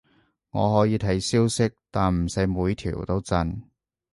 [0.49, 3.61] 我可以睇消息，但唔使每條都震